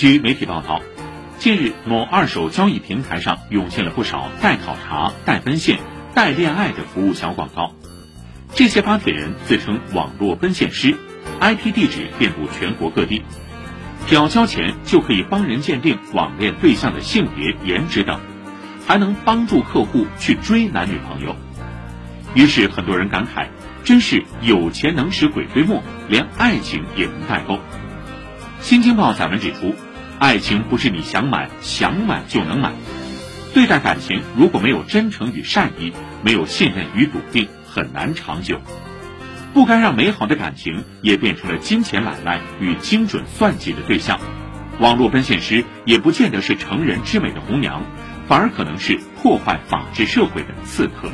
[0.00, 0.80] 据媒体报道，
[1.38, 5.78] 近日某二手交易平台上涌现了不少代考察、代奔现、
[6.14, 7.74] 代恋爱的服务小广告。
[8.54, 10.96] 这些发帖人自称网络奔现师
[11.38, 13.22] ，IP 地址遍布全国各地，
[14.06, 18.20] 只要交钱就可以帮人鉴定网恋对象的性别、颜值等，
[18.86, 21.36] 还能帮助客户去追男女朋友。
[22.32, 23.48] 于是很多人感慨，
[23.84, 27.58] 真是有钱能使鬼推磨，连爱情也能代购。
[28.60, 29.74] 新京报散文指出，
[30.20, 32.72] 爱情不是你想买想买就能买，
[33.54, 37.48] 对待感情如果没有真诚与善意，没有信任与笃定。
[37.66, 38.60] 很难长久，
[39.54, 44.20] 不该让美好的感情也变成了金钱买卖与精准算计的对象。
[44.78, 47.82] 网络奔现师也不见得是成人之美的红娘，
[48.28, 51.10] 反而可能是破坏法治社会的刺客。